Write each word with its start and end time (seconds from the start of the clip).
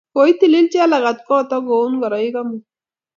koitilil 0.13 0.67
Jelagat 0.73 1.19
koot 1.27 1.49
ak 1.57 1.63
koun 1.67 1.91
ngoroik 1.97 2.35
omut 2.41 2.63